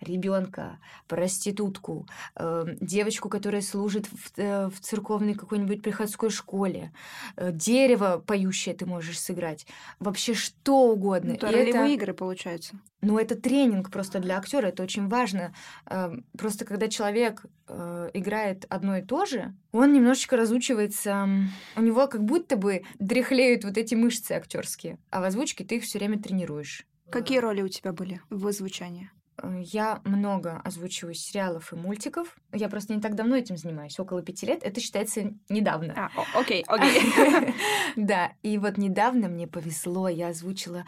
[0.02, 6.92] ребенка, проститутку, э, девочку, которая служит в, э, в церковной какой-нибудь приходской школе,
[7.36, 9.66] э, дерево поющее ты можешь сыграть.
[10.00, 11.30] Вообще что угодно.
[11.32, 12.76] Ну, Это ролевые это- игры, получается.
[13.02, 15.54] ну, это тренинг просто для актера, это очень важно.
[15.86, 21.28] Э, Просто когда человек э, играет одно и то же, он немножечко разучивается,
[21.76, 25.84] у него как будто бы дряхлеют вот эти мышцы актерские, а в озвучке ты их
[25.84, 26.86] все время тренируешь.
[27.10, 29.10] Какие роли у тебя были в озвучании?
[29.42, 32.36] Э, Я много озвучиваю сериалов и мультиков.
[32.54, 34.64] Я просто не так давно этим занимаюсь, около пяти лет.
[34.64, 36.10] Это считается недавно.
[36.16, 37.02] А, окей, окей.
[37.96, 40.86] Да, и вот недавно мне повезло, я озвучила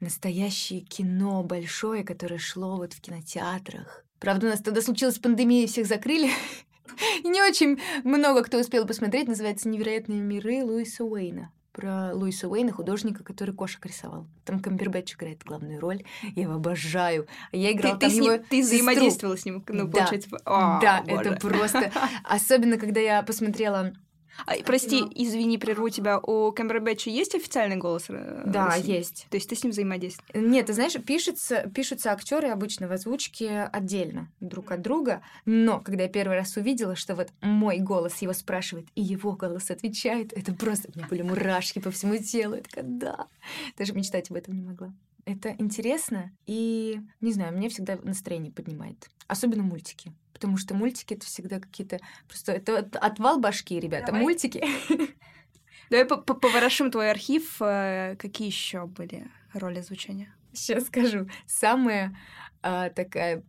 [0.00, 4.04] настоящее кино большое, которое шло вот в кинотеатрах.
[4.18, 6.30] Правда, у нас тогда случилась пандемия, всех закрыли.
[7.24, 9.28] И не очень много кто успел посмотреть.
[9.28, 11.50] Называется «Невероятные миры» Луиса Уэйна.
[11.72, 14.26] Про Луиса Уэйна, художника, который кошек рисовал.
[14.44, 16.02] Там Камбербэтч играет главную роль.
[16.34, 17.26] Я его обожаю.
[17.52, 19.98] А Я Ты, играла ты там с его ним, ты взаимодействовала с ним, ну, Да.
[19.98, 20.30] получается.
[20.44, 21.20] А, да, боже.
[21.30, 21.92] это просто...
[22.24, 23.92] Особенно, когда я посмотрела
[24.46, 26.18] А, прости, извини, прерву тебя.
[26.18, 28.06] У Камбербэтча есть официальный голос?
[28.08, 28.92] э, Да, России?
[28.96, 29.26] есть.
[29.30, 30.30] То есть ты с ним взаимодействуешь?
[30.34, 36.04] Нет, ты знаешь, пишется, пишутся актеры обычно в озвучке отдельно друг от друга, но когда
[36.04, 40.54] я первый раз увидела, что вот мой голос его спрашивает, и его голос отвечает, это
[40.54, 40.90] просто...
[40.94, 42.56] У меня были мурашки по всему телу.
[42.56, 43.26] Я такая, да.
[43.76, 44.92] Даже мечтать об этом не могла.
[45.26, 49.08] Это интересно и, не знаю, мне всегда настроение поднимает.
[49.26, 50.12] Особенно мультики.
[50.40, 51.98] Потому что мультики— это всегда какие-то...
[52.26, 54.06] Просто это от- отвал башки, ребята.
[54.06, 54.22] Давай.
[54.22, 54.64] Мультики.
[55.90, 57.60] Давай по- по- поворошим твой архив.
[57.60, 60.34] э, Какие еще были роли звучания?
[60.54, 61.28] Сейчас скажу.
[61.46, 62.16] Самая
[62.62, 63.42] а, такая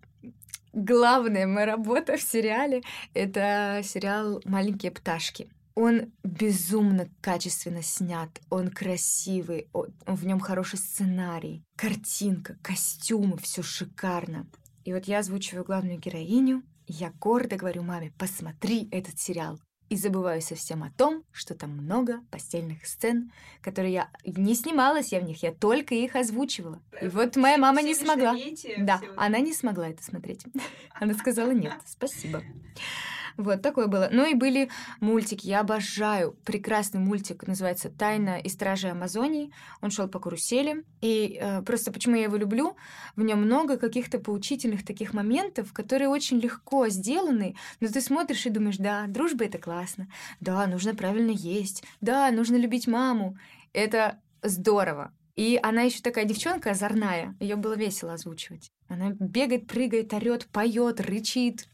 [0.73, 2.81] главная моя работа в сериале—
[3.13, 5.49] это сериал «Маленькие пташки».
[5.75, 14.45] Он безумно качественно снят, он красивый, о- в нем хороший сценарий, картинка, костюмы, все шикарно.
[14.83, 19.59] И вот я озвучиваю главную героиню, я гордо говорю маме, посмотри этот сериал.
[19.89, 25.19] И забываю совсем о том, что там много постельных сцен, которые я не снималась я
[25.19, 26.81] в них, я только их озвучивала.
[27.01, 28.35] И вот моя мама не смогла.
[28.77, 30.45] Да, она не смогла это смотреть.
[30.93, 32.41] Она сказала нет, спасибо.
[33.37, 34.09] Вот такое было.
[34.11, 35.47] Ну и были мультики.
[35.47, 39.51] Я обожаю прекрасный мультик, называется «Тайна и стражи Амазонии».
[39.81, 40.83] Он шел по карусели.
[41.01, 42.75] И э, просто почему я его люблю,
[43.15, 48.49] в нем много каких-то поучительных таких моментов, которые очень легко сделаны, но ты смотришь и
[48.49, 50.07] думаешь, да, дружба— это классно,
[50.39, 53.37] да, нужно правильно есть, да, нужно любить маму.
[53.73, 55.13] Это здорово.
[55.35, 57.35] И она еще такая девчонка озорная.
[57.39, 58.71] Ее было весело озвучивать.
[58.87, 61.67] Она бегает, прыгает, орет, поет, рычит.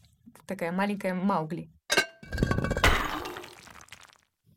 [0.46, 1.70] Такая маленькая Маугли.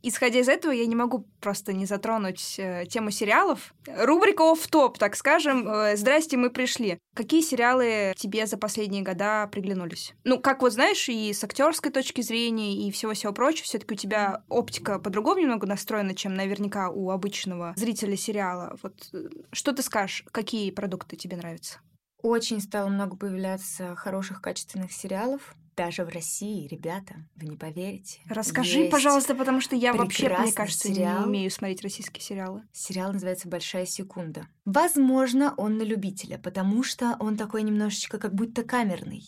[0.03, 3.73] Исходя из этого, я не могу просто не затронуть э, тему сериалов.
[3.85, 5.67] Рубрика оф топ так скажем.
[5.67, 6.97] Э, Здрасте, мы пришли.
[7.15, 10.13] Какие сериалы тебе за последние года приглянулись?
[10.23, 13.97] Ну, как вот знаешь, и с актерской точки зрения, и всего-всего прочего, все таки у
[13.97, 18.77] тебя оптика по-другому немного настроена, чем наверняка у обычного зрителя сериала.
[18.81, 21.79] Вот э, что ты скажешь, какие продукты тебе нравятся?
[22.23, 25.55] Очень стало много появляться хороших, качественных сериалов.
[25.75, 28.19] Даже в России, ребята, вы не поверите.
[28.27, 31.21] Расскажи, пожалуйста, потому что я вообще, мне кажется, сериал.
[31.21, 32.63] не умею смотреть российские сериалы.
[32.73, 34.47] Сериал называется «Большая секунда».
[34.65, 39.23] Возможно, он на любителя, потому что он такой немножечко как будто камерный.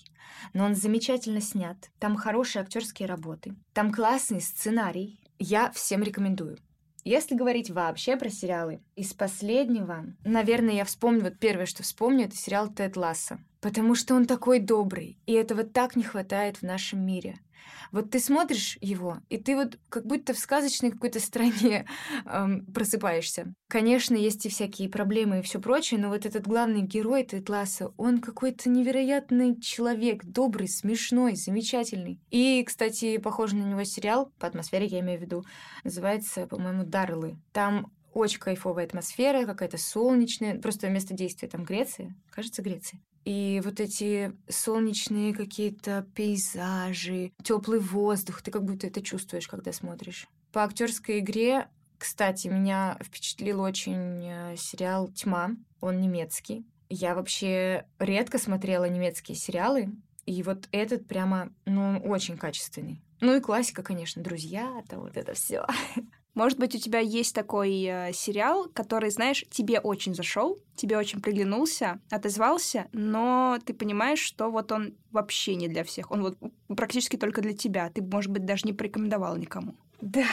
[0.53, 1.77] Но он замечательно снят.
[1.99, 3.55] Там хорошие актерские работы.
[3.73, 5.21] Там классный сценарий.
[5.39, 6.57] Я всем рекомендую.
[7.03, 12.35] Если говорить вообще про сериалы, из последнего, наверное, я вспомню, вот первое, что вспомню, это
[12.37, 13.39] сериал «Тед Ласса».
[13.59, 17.39] Потому что он такой добрый, и этого так не хватает в нашем мире.
[17.91, 21.85] Вот ты смотришь его, и ты вот как будто в сказочной какой-то стране
[22.25, 23.53] эм, просыпаешься.
[23.67, 27.93] Конечно, есть и всякие проблемы и все прочее, но вот этот главный герой Тед Ласса,
[27.97, 32.19] он какой-то невероятный человек, добрый, смешной, замечательный.
[32.29, 35.43] И, кстати, похож на него сериал, по атмосфере я имею в виду,
[35.83, 37.37] называется, по-моему, «Дарлы».
[37.51, 40.59] Там очень кайфовая атмосфера, какая-то солнечная.
[40.59, 42.15] Просто место действия там Греция.
[42.29, 42.99] Кажется, Греция.
[43.25, 50.27] И вот эти солнечные какие-то пейзажи, теплый воздух, ты как будто это чувствуешь, когда смотришь.
[50.51, 55.51] По актерской игре Кстати, меня впечатлил очень э, сериал «Тьма».
[55.79, 56.65] Он немецкий.
[56.89, 59.89] Я вообще редко смотрела немецкие сериалы,
[60.25, 63.01] и вот этот прямо, ну, очень качественный.
[63.21, 65.65] Ну и классика, конечно, друзья, это вот это все.
[66.35, 71.21] Может быть, у тебя есть такой э, сериал, который, знаешь, тебе очень зашел, тебе очень
[71.21, 76.11] приглянулся, отозвался, но ты понимаешь, что вот он вообще не для всех.
[76.11, 76.37] Он вот
[76.75, 77.89] практически только для тебя.
[77.89, 79.75] Ты, может быть, даже не порекомендовал никому.
[80.01, 80.25] Да.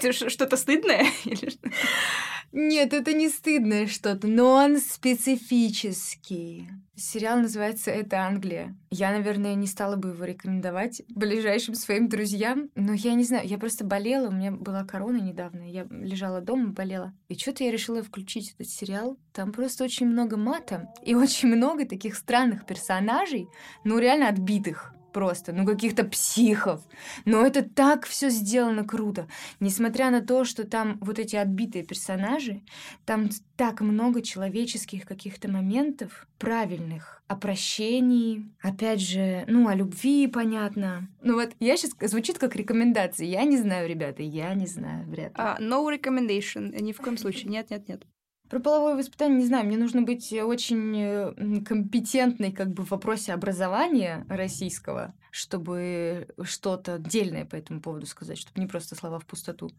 [0.00, 1.06] Что-то стыдное?
[2.52, 6.68] Нет, это не стыдное что-то, но он специфический.
[6.96, 8.74] Сериал называется «Это Англия».
[8.90, 13.58] Я, наверное, не стала бы его рекомендовать ближайшим своим друзьям, но я не знаю, я
[13.58, 17.14] просто болела, у меня была корона недавно, я лежала дома, болела.
[17.28, 19.18] И что-то я решила включить этот сериал.
[19.32, 23.46] Там просто очень много мата и очень много таких странных персонажей,
[23.84, 26.80] ну реально отбитых просто, ну каких-то психов.
[27.24, 29.28] Но это так все сделано круто.
[29.60, 32.62] Несмотря на то, что там вот эти отбитые персонажи,
[33.04, 37.22] там так много человеческих каких-то моментов правильных.
[37.26, 41.08] О прощении, опять же, ну, о любви, понятно.
[41.22, 43.26] Ну вот, я сейчас звучит как рекомендация.
[43.26, 45.44] Я не знаю, ребята, я не знаю, вряд ли.
[45.44, 47.50] Uh, no recommendation, ни в коем случае.
[47.50, 48.04] Нет, нет, нет.
[48.48, 54.24] Про половое воспитание не знаю, мне нужно быть очень компетентной как бы в вопросе образования
[54.28, 59.70] российского, чтобы что-то дельное по этому поводу сказать, чтобы не просто слова в пустоту.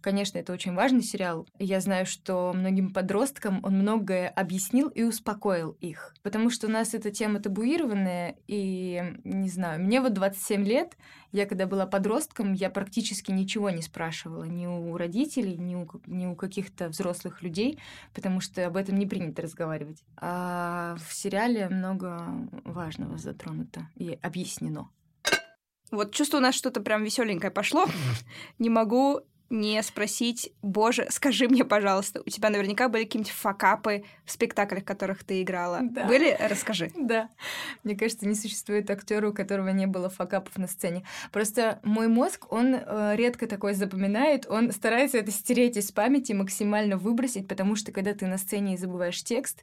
[0.00, 1.46] Конечно, это очень важный сериал.
[1.58, 6.14] Я знаю, что многим подросткам он многое объяснил и успокоил их.
[6.22, 10.96] Потому что у нас эта тема табуированная, и, не знаю, мне вот 27 лет,
[11.32, 16.26] я когда была подростком, я практически ничего не спрашивала ни у родителей, ни у, ни
[16.26, 17.78] у каких-то взрослых людей,
[18.14, 20.02] потому что об этом не принято разговаривать.
[20.16, 22.24] А в сериале много
[22.64, 24.88] важного затронуто и объяснено.
[25.90, 27.86] Вот чувствую, у нас что-то прям веселенькое пошло.
[28.58, 34.30] Не могу не спросить, боже, скажи мне, пожалуйста, у тебя наверняка были какие-нибудь факапы в
[34.30, 35.80] спектаклях, в которых ты играла.
[35.82, 36.06] Да.
[36.06, 36.36] Были?
[36.40, 36.90] Расскажи.
[36.96, 37.28] Да.
[37.82, 41.04] Мне кажется, не существует актера, у которого не было факапов на сцене.
[41.30, 46.96] Просто мой мозг, он э, редко такое запоминает, он старается это стереть из памяти, максимально
[46.96, 49.62] выбросить, потому что когда ты на сцене и забываешь текст,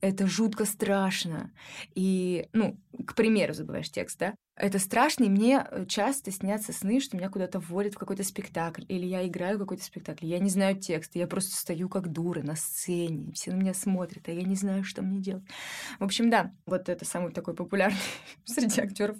[0.00, 1.50] это жутко страшно.
[1.94, 4.34] И, ну, к примеру, забываешь текст, да?
[4.58, 8.82] Это страшно, и мне э, часто снятся сны, что меня куда-то вводят в какой-то спектакль,
[8.88, 12.56] или я играю какой-то спектакль, я не знаю текста, я просто стою как дура на
[12.56, 15.44] сцене, все на меня смотрят, а я не знаю, что мне делать.
[15.98, 17.98] В общем, да, вот это самый такой популярный
[18.44, 19.16] среди актеров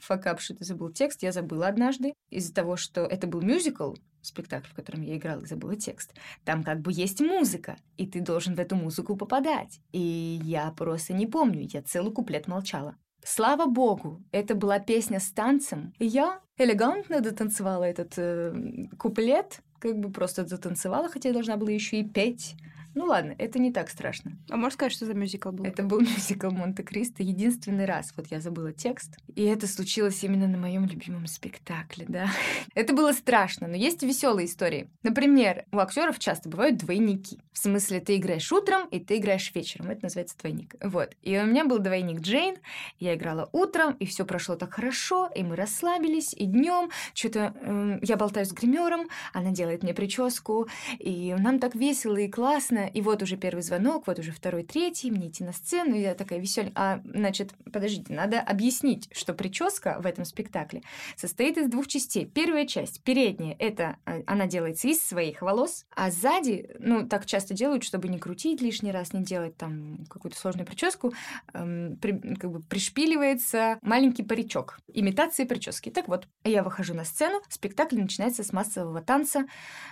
[0.00, 4.68] факап, что ты забыл текст, я забыла однажды из-за того, что это был мюзикл, спектакль,
[4.68, 8.54] в котором я играла и забыла текст, там как бы есть музыка, и ты должен
[8.54, 9.80] в эту музыку попадать.
[9.92, 12.96] И я просто не помню, я целый куплет молчала.
[13.24, 15.92] Слава богу, это была песня с танцем.
[16.00, 22.00] Я элегантно дотанцевала этот э, куплет, как бы просто дотанцевала, хотя я должна была еще
[22.00, 22.54] и петь.
[22.94, 24.32] Ну ладно, это не так страшно.
[24.50, 25.64] А можешь сказать, что за мюзикл был?
[25.64, 27.22] Это был мюзикл Монте-Кристо.
[27.22, 29.16] Единственный раз вот я забыла текст.
[29.34, 32.26] И это случилось именно на моем любимом спектакле, да.
[32.74, 34.90] это было страшно, но есть веселые истории.
[35.02, 37.40] Например, у актеров часто бывают двойники.
[37.52, 39.90] В смысле, ты играешь утром, и ты играешь вечером.
[39.90, 40.74] Это называется двойник.
[40.82, 41.14] Вот.
[41.22, 42.56] И у меня был двойник Джейн.
[42.98, 47.98] Я играла утром, и все прошло так хорошо, и мы расслабились, и днем что-то э,
[48.02, 53.00] я болтаю с гримером, она делает мне прическу, и нам так весело и классно, и
[53.00, 56.72] вот уже первый звонок, вот уже второй, третий, мне идти на сцену, я такая веселая.
[56.74, 60.82] А, значит, подождите, надо объяснить, что прическа в этом спектакле
[61.16, 62.26] состоит из двух частей.
[62.26, 67.54] Первая часть, передняя, это а, она делается из своих волос, а сзади, ну, так часто
[67.54, 71.12] делают, чтобы не крутить лишний раз, не делать там какую-то сложную прическу,
[71.52, 75.90] эм, при, как бы пришпиливается маленький паричок, имитация прически.
[75.90, 79.46] Так вот, я выхожу на сцену, спектакль начинается с массового танца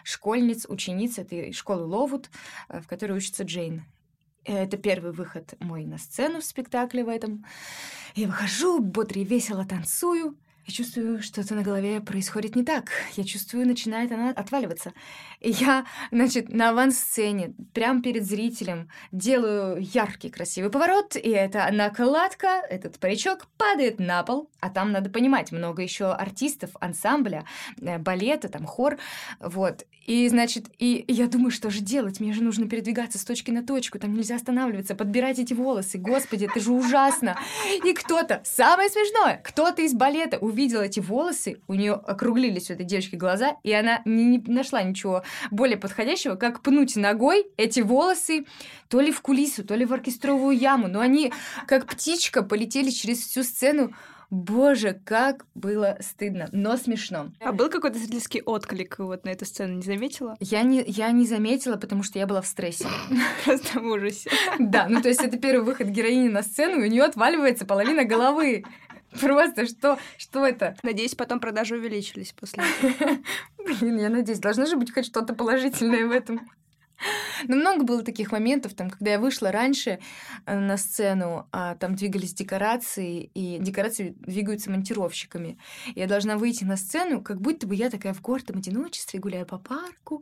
[0.04, 2.30] школьниц, учениц этой школы Ловут,
[2.68, 3.84] э, в которой учится Джейн.
[4.44, 7.44] Это первый выход мой на сцену в спектакле в этом.
[8.14, 10.38] Я выхожу, бодро и весело танцую.
[10.70, 12.90] Я чувствую, что-то на голове происходит не так.
[13.16, 14.92] Я чувствую, начинает она отваливаться.
[15.40, 22.62] И я, значит, на авансцене, прямо перед зрителем, делаю яркий, красивый поворот, и эта накладка,
[22.70, 24.48] этот паричок падает на пол.
[24.60, 27.44] А там, надо понимать, много еще артистов, ансамбля,
[27.80, 28.96] э, балета, там, хор.
[29.40, 29.86] Вот.
[30.06, 32.20] И, значит, и я думаю, что же делать?
[32.20, 35.98] Мне же нужно передвигаться с точки на точку, там нельзя останавливаться, подбирать эти волосы.
[35.98, 37.36] Господи, это же ужасно.
[37.84, 42.74] И кто-то, самое смешное, кто-то из балета увидел увидела эти волосы, у нее округлились у
[42.74, 47.80] этой девочки глаза, и она не, не нашла ничего более подходящего, как пнуть ногой эти
[47.80, 48.44] волосы
[48.88, 51.32] то ли в кулису, то ли в оркестровую яму, но они
[51.66, 53.92] как птичка полетели через всю сцену
[54.30, 57.32] Боже, как было стыдно, но смешно.
[57.40, 60.36] А был какой-то зрительский отклик вот на эту сцену, не заметила?
[60.38, 62.86] Я не, я не заметила, потому что я была в стрессе.
[63.44, 64.30] Просто в ужасе.
[64.60, 68.04] Да, ну то есть это первый выход героини на сцену, и у нее отваливается половина
[68.04, 68.64] головы.
[69.20, 70.76] Просто что, что это?
[70.82, 73.18] Надеюсь, потом продажи увеличились после этого.
[73.58, 76.48] Блин, я надеюсь, должно же быть хоть что-то положительное в этом.
[77.48, 80.00] Но много было таких моментов, там, когда я вышла раньше
[80.44, 85.58] э, на сцену, а там двигались декорации, и декорации двигаются монтировщиками.
[85.94, 89.58] Я должна выйти на сцену, как будто бы я такая в гордом одиночестве гуляю по
[89.58, 90.20] парку,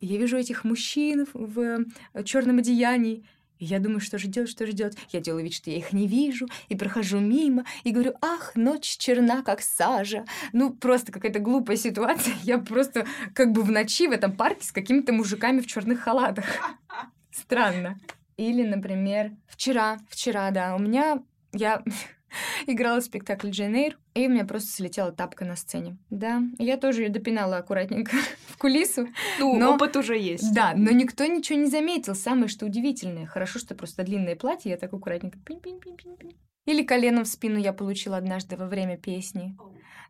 [0.00, 1.84] я вижу этих мужчин в
[2.24, 3.24] черном одеянии,
[3.64, 4.72] я думаю, что же что же.
[5.10, 8.96] Я делаю вид, что я их не вижу, и прохожу мимо, и говорю, ах, ночь
[8.98, 10.24] черна, как сажа.
[10.52, 12.34] Ну, просто какая-то глупая ситуация.
[12.42, 16.44] Я просто как бы в ночи в этом парке с какими-то мужиками в черных халатах.
[17.30, 17.98] Странно.
[18.36, 21.82] Или, например, вчера, вчера, да, у меня я
[22.66, 25.96] играла спектакль Джейн Эйр, и у меня просто слетела тапка на сцене.
[26.10, 28.16] Да, я тоже ее допинала аккуратненько
[28.48, 29.08] в кулису.
[29.38, 29.74] Ну, но...
[29.74, 30.54] опыт уже есть.
[30.54, 32.14] Да, но никто ничего не заметил.
[32.14, 33.26] Самое что удивительное.
[33.26, 36.36] Хорошо, что просто длинное платье, я так аккуратненько пинь-пинь-пинь-пинь.
[36.64, 39.56] Или коленом в спину я получила однажды во время песни.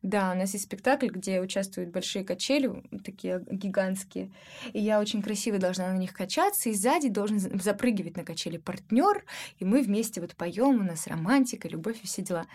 [0.03, 4.33] Да, у нас есть спектакль, где участвуют большие качели, такие гигантские.
[4.73, 9.25] И я очень красиво должна на них качаться, и сзади должен запрыгивать на качели партнер,
[9.61, 12.47] и мы вместе вот поем, у нас романтика, любовь и все дела.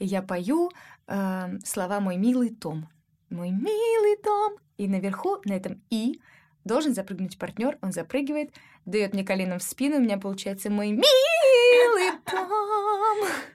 [0.00, 0.70] И я пою
[1.06, 2.88] э, слова «Мой милый Том».
[3.30, 4.54] «Мой милый Том».
[4.76, 6.20] И наверху, на этом «и»,
[6.64, 8.52] должен запрыгнуть партнер, он запрыгивает,
[8.84, 11.45] дает мне коленом в спину, у меня получается «Мой милый
[12.24, 13.46] Том».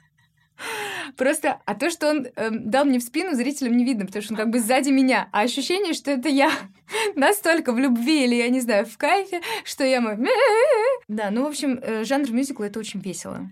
[1.18, 4.34] Просто, а то, что он э, дал мне в спину, зрителям не видно, потому что
[4.34, 5.30] он как бы сзади меня.
[5.32, 6.52] А ощущение, что это я
[7.16, 10.18] настолько в любви или, я не знаю, в кайфе, что я мой...
[11.08, 13.49] Да, ну, в общем, э, жанр мюзикла— это очень весело.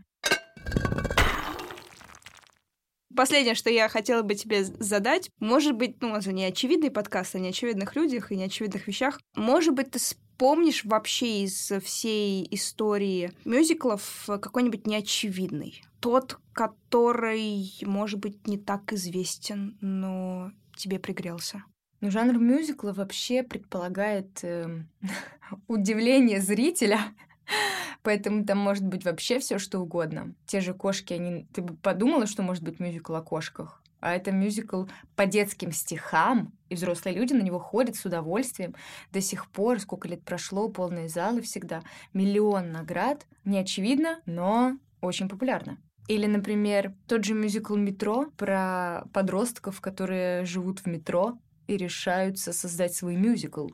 [3.15, 7.39] Последнее, что я хотела бы тебе задать, может быть, ну, это не очевидный подкаст о
[7.39, 9.19] неочевидных людях и неочевидных вещах.
[9.35, 9.99] Может быть, ты
[10.39, 15.83] помнишь вообще из всей истории мюзиклов какой-нибудь неочевидный?
[15.99, 21.63] Тот, который, может быть, не так известен, но тебе пригрелся.
[21.99, 24.85] Ну, жанр мюзикла вообще предполагает э,
[25.67, 27.01] удивление зрителя,
[28.03, 30.33] поэтому там может быть вообще все что угодно.
[30.45, 31.45] Те же кошки, они...
[31.53, 33.83] Ты бы подумала, что может быть мюзикл о кошках?
[33.99, 34.85] А это мюзикл
[35.15, 38.75] по детским стихам, и взрослые люди на него ходят с удовольствием.
[39.11, 41.81] До сих пор, сколько лет прошло, полные залы всегда,
[42.13, 43.25] миллион наград.
[43.45, 45.77] Не очевидно, но очень популярно.
[46.07, 51.37] Или, например, тот же мюзикл «Метро» про подростков, которые живут в метро
[51.67, 53.69] и решаются создать свой мюзикл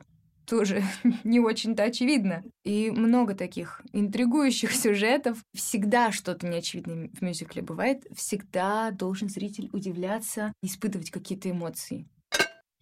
[0.46, 0.82] тоже
[1.24, 2.42] не очень-то очевидно.
[2.64, 5.38] И много таких интригующих сюжетов.
[5.54, 8.06] Всегда что-то неочевидное в мюзикле бывает.
[8.14, 12.08] Всегда должен зритель удивляться, испытывать какие-то эмоции.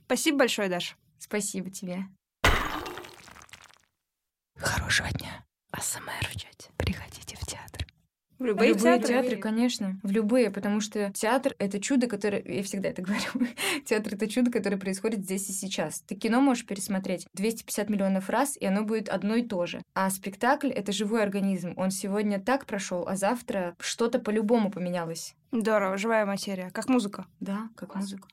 [0.07, 0.95] Спасибо большое, Даша.
[1.19, 2.05] Спасибо тебе.
[4.57, 5.45] Хорошего дня.
[5.73, 6.71] АСМР в чате.
[6.77, 7.74] Приходите в театр.
[8.45, 9.09] В любые, любые театры?
[9.09, 9.99] театры, конечно.
[10.03, 12.43] В любые, потому что театр— это чудо, которое...
[12.45, 13.49] Я всегда это говорю.
[13.87, 16.03] театр— это чудо, которое происходит здесь и сейчас.
[16.03, 19.81] Ты кино можешь пересмотреть 250 миллионов раз, и оно будет одно и то же.
[19.95, 21.73] А спектакль— это живой организм.
[21.77, 25.35] Он сегодня так прошел, а завтра что-то по-любому поменялось.
[25.51, 26.69] Здорово, живая материя.
[26.71, 27.25] Как музыка.
[27.41, 28.05] Да, как Класс.
[28.05, 28.29] музыка.